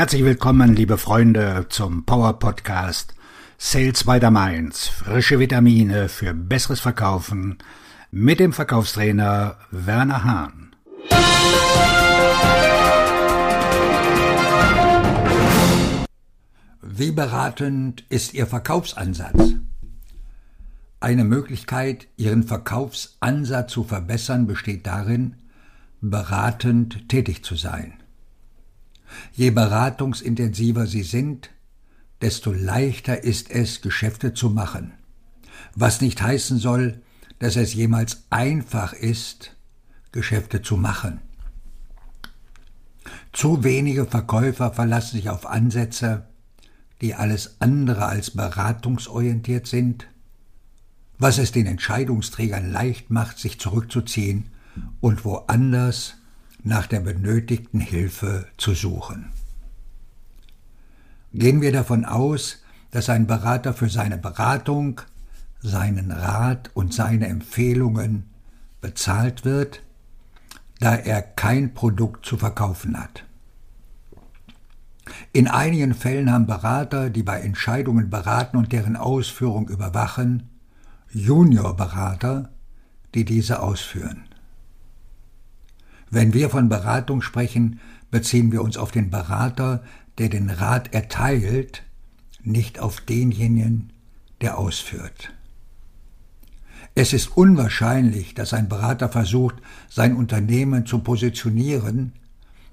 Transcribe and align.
Herzlich 0.00 0.24
willkommen, 0.24 0.74
liebe 0.74 0.96
Freunde, 0.96 1.66
zum 1.68 2.06
Power 2.06 2.38
Podcast 2.38 3.14
Sales 3.58 4.04
by 4.04 4.18
the 4.18 4.30
Mainz. 4.30 4.88
Frische 4.88 5.38
Vitamine 5.38 6.08
für 6.08 6.32
besseres 6.32 6.80
Verkaufen 6.80 7.58
mit 8.10 8.40
dem 8.40 8.54
Verkaufstrainer 8.54 9.58
Werner 9.70 10.24
Hahn. 10.24 10.74
Wie 16.80 17.10
beratend 17.12 18.04
ist 18.08 18.32
Ihr 18.32 18.46
Verkaufsansatz? 18.46 19.52
Eine 21.00 21.24
Möglichkeit, 21.24 22.06
Ihren 22.16 22.44
Verkaufsansatz 22.44 23.70
zu 23.70 23.84
verbessern, 23.84 24.46
besteht 24.46 24.86
darin, 24.86 25.34
beratend 26.00 27.06
tätig 27.10 27.44
zu 27.44 27.54
sein. 27.54 27.99
Je 29.32 29.50
beratungsintensiver 29.50 30.86
Sie 30.86 31.02
sind, 31.02 31.50
desto 32.20 32.52
leichter 32.52 33.24
ist 33.24 33.50
es, 33.50 33.80
Geschäfte 33.80 34.34
zu 34.34 34.50
machen. 34.50 34.92
Was 35.74 36.00
nicht 36.00 36.20
heißen 36.20 36.58
soll, 36.58 37.02
dass 37.38 37.56
es 37.56 37.74
jemals 37.74 38.24
einfach 38.30 38.92
ist, 38.92 39.56
Geschäfte 40.12 40.62
zu 40.62 40.76
machen. 40.76 41.20
Zu 43.32 43.64
wenige 43.64 44.06
Verkäufer 44.06 44.72
verlassen 44.72 45.16
sich 45.16 45.30
auf 45.30 45.46
Ansätze, 45.46 46.26
die 47.00 47.14
alles 47.14 47.56
andere 47.60 48.06
als 48.06 48.32
beratungsorientiert 48.32 49.66
sind, 49.66 50.06
was 51.18 51.38
es 51.38 51.52
den 51.52 51.66
Entscheidungsträgern 51.66 52.70
leicht 52.70 53.10
macht, 53.10 53.38
sich 53.38 53.60
zurückzuziehen 53.60 54.50
und 55.00 55.24
woanders 55.24 56.14
nach 56.64 56.86
der 56.86 57.00
benötigten 57.00 57.80
Hilfe 57.80 58.46
zu 58.56 58.74
suchen. 58.74 59.32
Gehen 61.32 61.60
wir 61.60 61.72
davon 61.72 62.04
aus, 62.04 62.62
dass 62.90 63.08
ein 63.08 63.26
Berater 63.26 63.72
für 63.72 63.88
seine 63.88 64.18
Beratung, 64.18 65.00
seinen 65.60 66.10
Rat 66.10 66.70
und 66.74 66.92
seine 66.92 67.28
Empfehlungen 67.28 68.24
bezahlt 68.80 69.44
wird, 69.44 69.82
da 70.80 70.94
er 70.94 71.22
kein 71.22 71.74
Produkt 71.74 72.26
zu 72.26 72.36
verkaufen 72.36 72.98
hat. 72.98 73.24
In 75.32 75.48
einigen 75.48 75.94
Fällen 75.94 76.32
haben 76.32 76.46
Berater, 76.46 77.10
die 77.10 77.22
bei 77.22 77.40
Entscheidungen 77.40 78.10
beraten 78.10 78.56
und 78.56 78.72
deren 78.72 78.96
Ausführung 78.96 79.68
überwachen, 79.68 80.48
Juniorberater, 81.12 82.50
die 83.14 83.24
diese 83.24 83.60
ausführen. 83.60 84.29
Wenn 86.10 86.34
wir 86.34 86.50
von 86.50 86.68
Beratung 86.68 87.22
sprechen, 87.22 87.80
beziehen 88.10 88.50
wir 88.52 88.62
uns 88.62 88.76
auf 88.76 88.90
den 88.90 89.10
Berater, 89.10 89.84
der 90.18 90.28
den 90.28 90.50
Rat 90.50 90.92
erteilt, 90.92 91.84
nicht 92.42 92.80
auf 92.80 93.00
denjenigen, 93.00 93.92
der 94.40 94.58
ausführt. 94.58 95.32
Es 96.94 97.12
ist 97.12 97.36
unwahrscheinlich, 97.36 98.34
dass 98.34 98.52
ein 98.52 98.68
Berater 98.68 99.08
versucht, 99.08 99.56
sein 99.88 100.16
Unternehmen 100.16 100.86
zu 100.86 100.98
positionieren, 100.98 102.12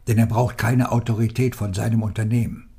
denn 0.07 0.17
er 0.17 0.25
braucht 0.25 0.57
keine 0.57 0.91
Autorität 0.91 1.55
von 1.55 1.73
seinem 1.73 2.01
Unternehmen. 2.01 2.69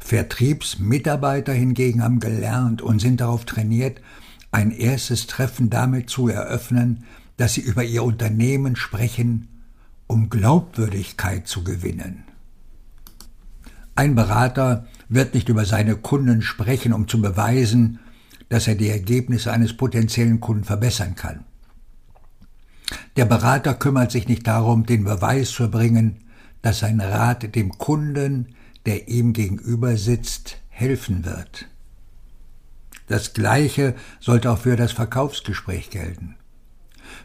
Vertriebsmitarbeiter 0.00 1.52
hingegen 1.52 2.02
haben 2.02 2.18
gelernt 2.18 2.82
und 2.82 3.00
sind 3.00 3.20
darauf 3.20 3.44
trainiert, 3.44 4.00
ein 4.50 4.70
erstes 4.70 5.26
Treffen 5.26 5.70
damit 5.70 6.10
zu 6.10 6.28
eröffnen, 6.28 7.04
dass 7.38 7.54
sie 7.54 7.62
über 7.62 7.82
ihr 7.82 8.02
Unternehmen 8.02 8.76
sprechen, 8.76 9.48
um 10.06 10.28
Glaubwürdigkeit 10.28 11.46
zu 11.46 11.64
gewinnen. 11.64 12.24
Ein 13.94 14.14
Berater 14.14 14.86
wird 15.08 15.34
nicht 15.34 15.48
über 15.48 15.64
seine 15.64 15.96
Kunden 15.96 16.42
sprechen, 16.42 16.92
um 16.92 17.08
zu 17.08 17.22
beweisen, 17.22 18.00
dass 18.48 18.68
er 18.68 18.74
die 18.74 18.88
Ergebnisse 18.88 19.52
eines 19.52 19.76
potenziellen 19.76 20.40
Kunden 20.40 20.64
verbessern 20.64 21.14
kann. 21.14 21.44
Der 23.16 23.24
Berater 23.24 23.74
kümmert 23.74 24.10
sich 24.10 24.28
nicht 24.28 24.46
darum, 24.46 24.84
den 24.86 25.04
Beweis 25.04 25.50
zu 25.50 25.64
erbringen, 25.64 26.24
dass 26.62 26.80
sein 26.80 27.00
Rat 27.00 27.54
dem 27.54 27.78
Kunden, 27.78 28.54
der 28.84 29.08
ihm 29.08 29.32
gegenüber 29.32 29.96
sitzt, 29.96 30.58
helfen 30.70 31.24
wird. 31.24 31.66
Das 33.06 33.32
Gleiche 33.32 33.94
sollte 34.20 34.50
auch 34.50 34.58
für 34.58 34.76
das 34.76 34.92
Verkaufsgespräch 34.92 35.90
gelten. 35.90 36.36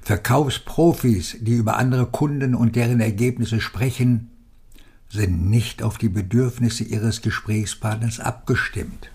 Verkaufsprofis, 0.01 1.38
die 1.39 1.53
über 1.53 1.77
andere 1.77 2.07
Kunden 2.07 2.55
und 2.55 2.75
deren 2.75 2.99
Ergebnisse 2.99 3.61
sprechen, 3.61 4.29
sind 5.09 5.49
nicht 5.49 5.83
auf 5.83 5.97
die 5.97 6.09
Bedürfnisse 6.09 6.83
ihres 6.83 7.21
Gesprächspartners 7.21 8.19
abgestimmt. 8.19 9.09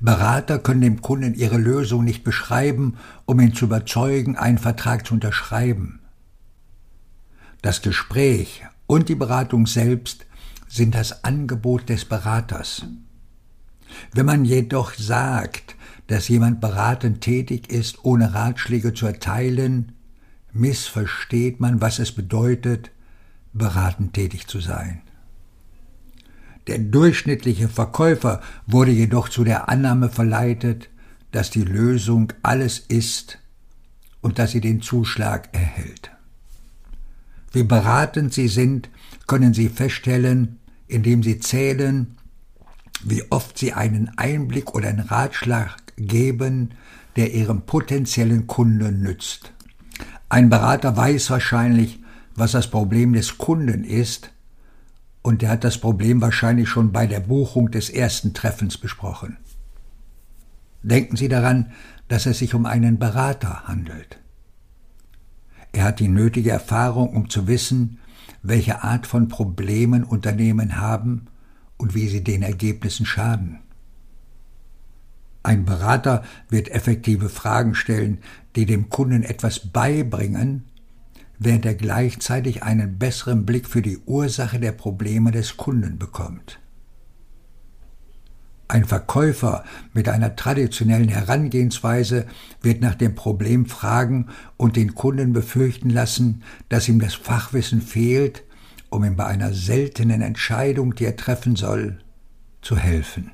Berater 0.00 0.58
können 0.58 0.80
dem 0.80 1.02
Kunden 1.02 1.34
ihre 1.34 1.58
Lösung 1.58 2.04
nicht 2.04 2.24
beschreiben, 2.24 2.96
um 3.26 3.38
ihn 3.40 3.54
zu 3.54 3.66
überzeugen, 3.66 4.36
einen 4.36 4.58
Vertrag 4.58 5.06
zu 5.06 5.14
unterschreiben. 5.14 6.00
Das 7.60 7.82
Gespräch 7.82 8.62
und 8.86 9.10
die 9.10 9.14
Beratung 9.14 9.66
selbst 9.66 10.24
sind 10.68 10.94
das 10.94 11.24
Angebot 11.24 11.90
des 11.90 12.06
Beraters. 12.06 12.86
Wenn 14.12 14.24
man 14.24 14.44
jedoch 14.44 14.94
sagt, 14.94 15.76
dass 16.10 16.26
jemand 16.26 16.60
beratend 16.60 17.20
tätig 17.20 17.70
ist, 17.70 18.04
ohne 18.04 18.34
Ratschläge 18.34 18.92
zu 18.94 19.06
erteilen, 19.06 19.92
missversteht 20.52 21.60
man, 21.60 21.80
was 21.80 22.00
es 22.00 22.10
bedeutet, 22.10 22.90
beratend 23.52 24.12
tätig 24.14 24.48
zu 24.48 24.58
sein. 24.58 25.02
Der 26.66 26.78
durchschnittliche 26.78 27.68
Verkäufer 27.68 28.40
wurde 28.66 28.90
jedoch 28.90 29.28
zu 29.28 29.44
der 29.44 29.68
Annahme 29.68 30.08
verleitet, 30.08 30.90
dass 31.30 31.50
die 31.50 31.62
Lösung 31.62 32.32
alles 32.42 32.80
ist 32.80 33.38
und 34.20 34.40
dass 34.40 34.50
sie 34.50 34.60
den 34.60 34.82
Zuschlag 34.82 35.48
erhält. 35.52 36.10
Wie 37.52 37.62
beratend 37.62 38.34
sie 38.34 38.48
sind, 38.48 38.90
können 39.28 39.54
sie 39.54 39.68
feststellen, 39.68 40.58
indem 40.88 41.22
sie 41.22 41.38
zählen, 41.38 42.16
wie 43.04 43.22
oft 43.30 43.56
sie 43.56 43.74
einen 43.74 44.10
Einblick 44.18 44.74
oder 44.74 44.88
einen 44.88 45.06
Ratschlag 45.06 45.89
geben, 46.00 46.70
der 47.16 47.34
ihrem 47.34 47.62
potenziellen 47.62 48.46
Kunden 48.46 49.02
nützt. 49.02 49.52
Ein 50.28 50.48
Berater 50.48 50.96
weiß 50.96 51.30
wahrscheinlich, 51.30 52.00
was 52.34 52.52
das 52.52 52.70
Problem 52.70 53.12
des 53.12 53.38
Kunden 53.38 53.84
ist, 53.84 54.30
und 55.22 55.42
er 55.42 55.50
hat 55.50 55.64
das 55.64 55.78
Problem 55.78 56.22
wahrscheinlich 56.22 56.68
schon 56.68 56.92
bei 56.92 57.06
der 57.06 57.20
Buchung 57.20 57.70
des 57.70 57.90
ersten 57.90 58.32
Treffens 58.32 58.78
besprochen. 58.78 59.36
Denken 60.82 61.16
Sie 61.16 61.28
daran, 61.28 61.72
dass 62.08 62.26
es 62.26 62.38
sich 62.38 62.54
um 62.54 62.64
einen 62.64 62.98
Berater 62.98 63.64
handelt. 63.68 64.18
Er 65.72 65.84
hat 65.84 66.00
die 66.00 66.08
nötige 66.08 66.50
Erfahrung, 66.50 67.10
um 67.10 67.28
zu 67.28 67.46
wissen, 67.46 67.98
welche 68.42 68.82
Art 68.82 69.06
von 69.06 69.28
Problemen 69.28 70.04
Unternehmen 70.04 70.76
haben 70.78 71.26
und 71.76 71.94
wie 71.94 72.08
sie 72.08 72.24
den 72.24 72.42
Ergebnissen 72.42 73.06
schaden. 73.06 73.60
Ein 75.42 75.64
Berater 75.64 76.22
wird 76.48 76.70
effektive 76.70 77.28
Fragen 77.28 77.74
stellen, 77.74 78.18
die 78.56 78.66
dem 78.66 78.90
Kunden 78.90 79.22
etwas 79.22 79.60
beibringen, 79.70 80.64
während 81.38 81.64
er 81.64 81.74
gleichzeitig 81.74 82.62
einen 82.62 82.98
besseren 82.98 83.46
Blick 83.46 83.66
für 83.66 83.80
die 83.80 83.98
Ursache 84.04 84.60
der 84.60 84.72
Probleme 84.72 85.30
des 85.30 85.56
Kunden 85.56 85.98
bekommt. 85.98 86.60
Ein 88.68 88.84
Verkäufer 88.84 89.64
mit 89.94 90.08
einer 90.08 90.36
traditionellen 90.36 91.08
Herangehensweise 91.08 92.26
wird 92.62 92.80
nach 92.80 92.94
dem 92.94 93.16
Problem 93.16 93.66
fragen 93.66 94.28
und 94.58 94.76
den 94.76 94.94
Kunden 94.94 95.32
befürchten 95.32 95.90
lassen, 95.90 96.44
dass 96.68 96.88
ihm 96.88 97.00
das 97.00 97.14
Fachwissen 97.14 97.80
fehlt, 97.80 98.44
um 98.88 99.02
ihm 99.02 99.16
bei 99.16 99.26
einer 99.26 99.52
seltenen 99.54 100.22
Entscheidung, 100.22 100.94
die 100.94 101.06
er 101.06 101.16
treffen 101.16 101.56
soll, 101.56 101.98
zu 102.62 102.76
helfen. 102.76 103.32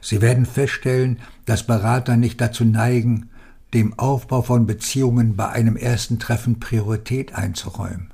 Sie 0.00 0.20
werden 0.20 0.46
feststellen, 0.46 1.18
dass 1.44 1.66
Berater 1.66 2.16
nicht 2.16 2.40
dazu 2.40 2.64
neigen, 2.64 3.30
dem 3.72 3.98
Aufbau 3.98 4.42
von 4.42 4.66
Beziehungen 4.66 5.36
bei 5.36 5.48
einem 5.48 5.76
ersten 5.76 6.18
Treffen 6.18 6.60
Priorität 6.60 7.34
einzuräumen. 7.34 8.12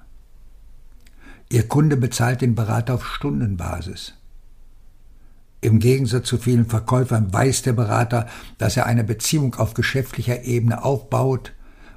Ihr 1.51 1.69
Kunde 1.69 1.97
bezahlt 1.97 2.41
den 2.41 2.55
Berater 2.55 2.95
auf 2.95 3.07
Stundenbasis. 3.07 4.15
Im 5.61 5.79
Gegensatz 5.79 6.29
zu 6.29 6.39
vielen 6.39 6.67
Verkäufern 6.67 7.33
weiß 7.33 7.63
der 7.63 7.75
Berater, 7.75 8.27
dass 8.57 8.77
er 8.77 8.87
eine 8.87 9.05
Beziehung 9.05 9.57
auf 9.57 9.75
geschäftlicher 9.75 10.45
Ebene 10.45 10.83
aufbaut 10.83 11.53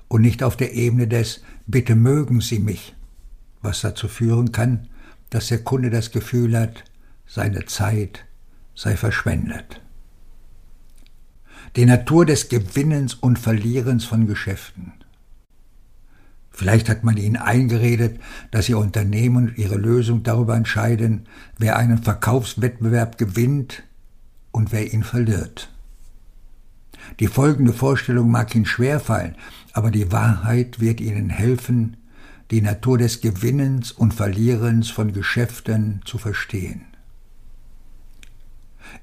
und 0.09 0.21
nicht 0.21 0.43
auf 0.43 0.57
der 0.57 0.73
Ebene 0.73 1.07
des 1.07 1.41
Bitte 1.65 1.95
mögen 1.95 2.41
Sie 2.41 2.59
mich, 2.59 2.93
was 3.61 3.81
dazu 3.81 4.09
führen 4.09 4.51
kann, 4.51 4.89
dass 5.29 5.47
der 5.47 5.63
Kunde 5.63 5.89
das 5.89 6.11
Gefühl 6.11 6.59
hat, 6.59 6.83
seine 7.25 7.65
Zeit 7.65 8.25
sei 8.75 8.97
verschwendet. 8.97 9.81
Die 11.75 11.85
Natur 11.85 12.25
des 12.25 12.49
Gewinnens 12.49 13.13
und 13.13 13.39
Verlierens 13.39 14.05
von 14.05 14.27
Geschäften. 14.27 14.93
Vielleicht 16.51 16.87
hat 16.87 17.03
man 17.03 17.17
ihnen 17.17 17.37
eingeredet, 17.37 18.19
dass 18.51 18.69
ihr 18.69 18.77
Unternehmen 18.77 19.49
und 19.49 19.57
ihre 19.57 19.75
Lösung 19.75 20.21
darüber 20.21 20.55
entscheiden, 20.55 21.27
wer 21.57 21.77
einen 21.77 21.97
Verkaufswettbewerb 21.97 23.17
gewinnt 23.17 23.81
und 24.51 24.71
wer 24.71 24.93
ihn 24.93 25.03
verliert. 25.03 25.71
Die 27.19 27.27
folgende 27.27 27.73
Vorstellung 27.73 28.29
mag 28.29 28.55
Ihnen 28.55 28.65
schwerfallen, 28.65 29.35
aber 29.73 29.91
die 29.91 30.11
Wahrheit 30.11 30.79
wird 30.79 31.01
Ihnen 31.01 31.29
helfen, 31.29 31.97
die 32.51 32.61
Natur 32.61 32.97
des 32.97 33.21
Gewinnens 33.21 33.91
und 33.91 34.13
Verlierens 34.13 34.89
von 34.89 35.11
Geschäften 35.11 36.01
zu 36.05 36.17
verstehen. 36.17 36.85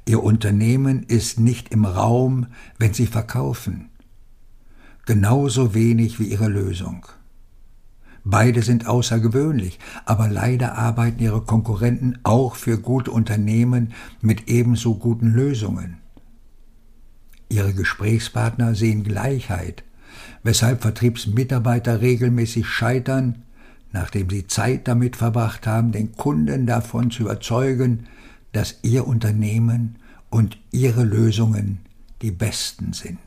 Ihr 0.06 0.22
Unternehmen 0.22 1.02
ist 1.04 1.40
nicht 1.40 1.70
im 1.70 1.84
Raum, 1.84 2.46
wenn 2.78 2.94
Sie 2.94 3.06
verkaufen, 3.06 3.90
genauso 5.06 5.74
wenig 5.74 6.18
wie 6.20 6.28
Ihre 6.28 6.48
Lösung. 6.48 7.06
Beide 8.24 8.62
sind 8.62 8.86
außergewöhnlich, 8.86 9.78
aber 10.04 10.28
leider 10.28 10.76
arbeiten 10.76 11.22
ihre 11.22 11.40
Konkurrenten 11.40 12.18
auch 12.22 12.54
für 12.54 12.78
gute 12.78 13.10
Unternehmen 13.10 13.94
mit 14.20 14.48
ebenso 14.48 14.94
guten 14.94 15.32
Lösungen. 15.32 15.98
Ihre 17.48 17.72
Gesprächspartner 17.72 18.74
sehen 18.74 19.04
Gleichheit, 19.04 19.84
weshalb 20.42 20.82
Vertriebsmitarbeiter 20.82 22.00
regelmäßig 22.00 22.66
scheitern, 22.68 23.42
nachdem 23.92 24.28
sie 24.30 24.46
Zeit 24.46 24.86
damit 24.86 25.16
verbracht 25.16 25.66
haben, 25.66 25.90
den 25.90 26.12
Kunden 26.12 26.66
davon 26.66 27.10
zu 27.10 27.22
überzeugen, 27.22 28.06
dass 28.52 28.78
ihr 28.82 29.06
Unternehmen 29.06 29.96
und 30.30 30.58
ihre 30.70 31.04
Lösungen 31.04 31.80
die 32.22 32.30
besten 32.30 32.92
sind. 32.92 33.18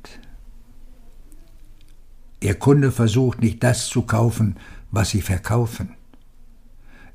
Ihr 2.40 2.56
Kunde 2.56 2.92
versucht 2.92 3.42
nicht 3.42 3.64
das 3.64 3.88
zu 3.88 4.02
kaufen, 4.02 4.58
was 4.92 5.12
sie 5.12 5.22
verkaufen. 5.22 5.94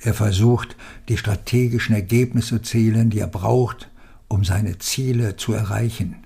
Er 0.01 0.15
versucht, 0.15 0.77
die 1.09 1.17
strategischen 1.19 1.95
Ergebnisse 1.95 2.63
zu 2.63 2.71
zählen, 2.71 3.11
die 3.11 3.19
er 3.19 3.27
braucht, 3.27 3.91
um 4.29 4.45
seine 4.45 4.79
Ziele 4.79 5.37
zu 5.37 5.53
erreichen. 5.53 6.17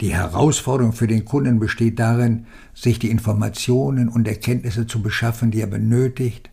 Die 0.00 0.14
Herausforderung 0.14 0.92
für 0.92 1.06
den 1.06 1.24
Kunden 1.24 1.60
besteht 1.60 1.98
darin, 1.98 2.46
sich 2.74 2.98
die 2.98 3.10
Informationen 3.10 4.08
und 4.08 4.26
Erkenntnisse 4.26 4.86
zu 4.86 5.02
beschaffen, 5.02 5.50
die 5.50 5.60
er 5.60 5.68
benötigt, 5.68 6.50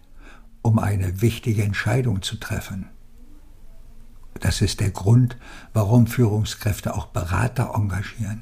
um 0.62 0.78
eine 0.78 1.22
wichtige 1.22 1.63
Entscheidung 1.63 2.22
zu 2.22 2.36
treffen. 2.36 2.90
Das 4.39 4.62
ist 4.62 4.80
der 4.80 4.92
Grund, 4.92 5.38
warum 5.74 6.07
Führungskräfte 6.07 6.95
auch 6.95 7.07
Berater 7.07 7.74
engagieren. 7.75 8.42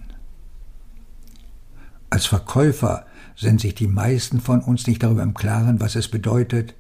Als 2.10 2.26
Verkäufer 2.26 3.06
sind 3.36 3.62
sich 3.62 3.76
die 3.76 3.88
meisten 3.88 4.42
von 4.42 4.62
uns 4.62 4.88
nicht 4.88 5.04
darüber 5.04 5.24
im 5.24 5.34
Klaren, 5.34 5.80
was 5.80 5.96
es 5.96 6.08
bedeutet, 6.10 6.76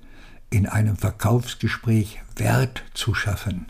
in 0.49 0.65
einem 0.65 0.97
Verkaufsgespräch 0.97 2.19
Wert 2.35 2.83
zu 2.93 3.13
schaffen. 3.13 3.67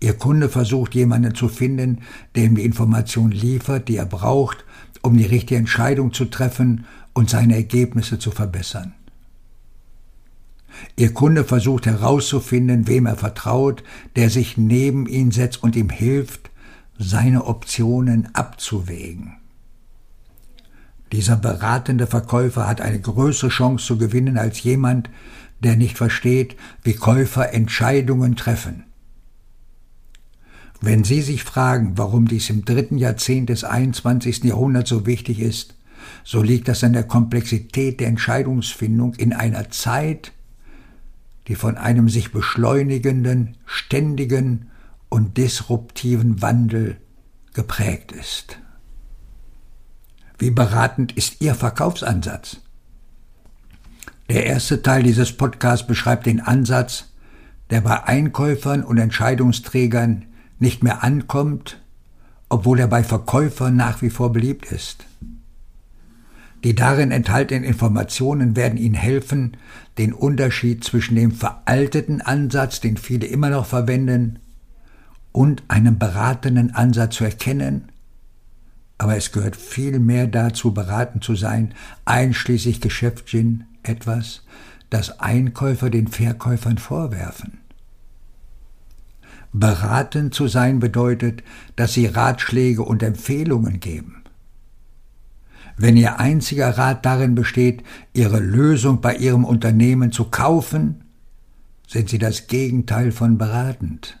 Ihr 0.00 0.14
Kunde 0.14 0.48
versucht 0.48 0.94
jemanden 0.94 1.34
zu 1.34 1.48
finden, 1.48 2.00
der 2.34 2.44
ihm 2.44 2.56
die 2.56 2.64
Information 2.64 3.30
liefert, 3.30 3.88
die 3.88 3.96
er 3.96 4.06
braucht, 4.06 4.64
um 5.02 5.16
die 5.16 5.26
richtige 5.26 5.56
Entscheidung 5.56 6.12
zu 6.12 6.26
treffen 6.26 6.84
und 7.12 7.30
seine 7.30 7.54
Ergebnisse 7.54 8.18
zu 8.18 8.30
verbessern. 8.30 8.94
Ihr 10.96 11.12
Kunde 11.12 11.44
versucht 11.44 11.86
herauszufinden, 11.86 12.86
wem 12.86 13.06
er 13.06 13.16
vertraut, 13.16 13.82
der 14.16 14.30
sich 14.30 14.56
neben 14.56 15.06
ihn 15.06 15.30
setzt 15.30 15.62
und 15.62 15.76
ihm 15.76 15.90
hilft, 15.90 16.50
seine 16.98 17.44
Optionen 17.46 18.28
abzuwägen. 18.34 19.36
Dieser 21.12 21.36
beratende 21.36 22.06
Verkäufer 22.06 22.66
hat 22.66 22.80
eine 22.80 23.00
größere 23.00 23.50
Chance 23.50 23.86
zu 23.86 23.98
gewinnen 23.98 24.38
als 24.38 24.62
jemand, 24.62 25.10
der 25.60 25.76
nicht 25.76 25.96
versteht, 25.96 26.56
wie 26.82 26.94
Käufer 26.94 27.52
Entscheidungen 27.52 28.36
treffen. 28.36 28.84
Wenn 30.80 31.04
Sie 31.04 31.22
sich 31.22 31.44
fragen, 31.44 31.96
warum 31.96 32.28
dies 32.28 32.50
im 32.50 32.64
dritten 32.64 32.98
Jahrzehnt 32.98 33.48
des 33.48 33.64
21. 33.64 34.44
Jahrhunderts 34.44 34.90
so 34.90 35.06
wichtig 35.06 35.40
ist, 35.40 35.76
so 36.24 36.42
liegt 36.42 36.68
das 36.68 36.84
an 36.84 36.92
der 36.92 37.04
Komplexität 37.04 38.00
der 38.00 38.08
Entscheidungsfindung 38.08 39.14
in 39.14 39.32
einer 39.32 39.70
Zeit, 39.70 40.32
die 41.48 41.54
von 41.54 41.76
einem 41.76 42.08
sich 42.08 42.32
beschleunigenden, 42.32 43.56
ständigen 43.66 44.70
und 45.08 45.36
disruptiven 45.36 46.40
Wandel 46.42 46.96
geprägt 47.52 48.12
ist. 48.12 48.58
Wie 50.38 50.50
beratend 50.50 51.12
ist 51.12 51.40
Ihr 51.40 51.54
Verkaufsansatz? 51.54 52.58
Der 54.28 54.46
erste 54.46 54.82
Teil 54.82 55.02
dieses 55.02 55.36
Podcasts 55.36 55.86
beschreibt 55.86 56.26
den 56.26 56.40
Ansatz, 56.40 57.12
der 57.70 57.82
bei 57.82 58.04
Einkäufern 58.04 58.82
und 58.82 58.98
Entscheidungsträgern 58.98 60.24
nicht 60.58 60.82
mehr 60.82 61.04
ankommt, 61.04 61.80
obwohl 62.48 62.80
er 62.80 62.88
bei 62.88 63.04
Verkäufern 63.04 63.76
nach 63.76 64.02
wie 64.02 64.10
vor 64.10 64.32
beliebt 64.32 64.72
ist. 64.72 65.04
Die 66.64 66.74
darin 66.74 67.10
enthaltenen 67.10 67.62
Informationen 67.62 68.56
werden 68.56 68.78
Ihnen 68.78 68.94
helfen, 68.94 69.56
den 69.98 70.12
Unterschied 70.12 70.82
zwischen 70.82 71.14
dem 71.14 71.30
veralteten 71.30 72.20
Ansatz, 72.20 72.80
den 72.80 72.96
viele 72.96 73.26
immer 73.26 73.50
noch 73.50 73.66
verwenden, 73.66 74.40
und 75.30 75.62
einem 75.68 75.98
beratenden 75.98 76.74
Ansatz 76.74 77.16
zu 77.16 77.24
erkennen 77.24 77.92
aber 78.98 79.16
es 79.16 79.32
gehört 79.32 79.56
viel 79.56 79.98
mehr 79.98 80.26
dazu, 80.26 80.72
beraten 80.72 81.20
zu 81.20 81.34
sein, 81.34 81.74
einschließlich 82.04 82.80
Geschäftssinn, 82.80 83.64
etwas, 83.82 84.42
das 84.90 85.20
Einkäufer 85.20 85.90
den 85.90 86.08
Verkäufern 86.08 86.78
vorwerfen. 86.78 87.58
Beraten 89.52 90.32
zu 90.32 90.48
sein 90.48 90.80
bedeutet, 90.80 91.42
dass 91.76 91.92
sie 91.92 92.06
Ratschläge 92.06 92.82
und 92.82 93.02
Empfehlungen 93.02 93.78
geben. 93.78 94.23
Wenn 95.76 95.96
ihr 95.96 96.20
einziger 96.20 96.78
Rat 96.78 97.04
darin 97.04 97.34
besteht, 97.34 97.82
ihre 98.12 98.38
Lösung 98.38 99.00
bei 99.00 99.16
ihrem 99.16 99.44
Unternehmen 99.44 100.12
zu 100.12 100.24
kaufen, 100.24 101.04
sind 101.88 102.08
sie 102.08 102.18
das 102.18 102.46
Gegenteil 102.46 103.12
von 103.12 103.38
beratend. 103.38 104.18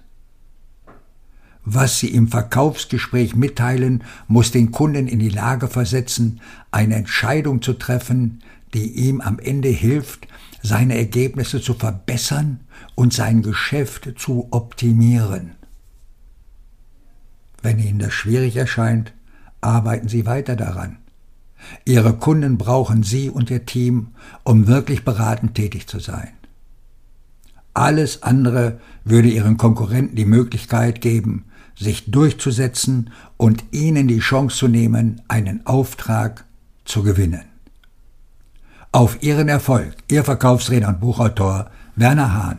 Was 1.66 1.98
Sie 1.98 2.08
im 2.08 2.28
Verkaufsgespräch 2.28 3.34
mitteilen, 3.34 4.04
muss 4.28 4.50
den 4.50 4.70
Kunden 4.70 5.08
in 5.08 5.18
die 5.18 5.30
Lage 5.30 5.68
versetzen, 5.68 6.40
eine 6.70 6.96
Entscheidung 6.96 7.62
zu 7.62 7.72
treffen, 7.72 8.42
die 8.74 8.90
ihm 8.90 9.22
am 9.22 9.38
Ende 9.38 9.70
hilft, 9.70 10.28
seine 10.62 10.98
Ergebnisse 10.98 11.62
zu 11.62 11.72
verbessern 11.72 12.60
und 12.94 13.14
sein 13.14 13.40
Geschäft 13.40 14.12
zu 14.18 14.48
optimieren. 14.50 15.52
Wenn 17.62 17.78
Ihnen 17.78 17.98
das 17.98 18.12
schwierig 18.12 18.56
erscheint, 18.56 19.14
arbeiten 19.62 20.08
Sie 20.08 20.26
weiter 20.26 20.56
daran. 20.56 20.98
Ihre 21.84 22.14
Kunden 22.14 22.58
brauchen 22.58 23.02
Sie 23.02 23.30
und 23.30 23.50
Ihr 23.50 23.66
Team, 23.66 24.08
um 24.42 24.66
wirklich 24.66 25.04
beratend 25.04 25.54
tätig 25.54 25.86
zu 25.86 25.98
sein. 25.98 26.30
Alles 27.74 28.22
andere 28.22 28.78
würde 29.04 29.28
Ihren 29.28 29.56
Konkurrenten 29.56 30.16
die 30.16 30.24
Möglichkeit 30.24 31.00
geben, 31.00 31.44
sich 31.76 32.10
durchzusetzen 32.10 33.10
und 33.36 33.64
ihnen 33.72 34.06
die 34.06 34.20
Chance 34.20 34.56
zu 34.56 34.68
nehmen, 34.68 35.22
einen 35.28 35.66
Auftrag 35.66 36.44
zu 36.84 37.02
gewinnen. 37.02 37.42
Auf 38.92 39.22
Ihren 39.22 39.48
Erfolg, 39.48 39.96
Ihr 40.08 40.22
Verkaufsredner 40.22 40.88
und 40.88 41.00
Buchautor 41.00 41.70
Werner 41.96 42.32
Hahn. 42.32 42.58